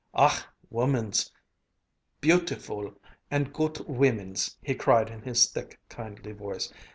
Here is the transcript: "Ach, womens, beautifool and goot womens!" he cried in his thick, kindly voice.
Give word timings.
"Ach, 0.15 0.47
womens, 0.71 1.31
beautifool 2.21 2.95
and 3.29 3.53
goot 3.53 3.87
womens!" 3.87 4.57
he 4.63 4.73
cried 4.73 5.11
in 5.11 5.21
his 5.21 5.45
thick, 5.45 5.79
kindly 5.89 6.31
voice. 6.31 6.73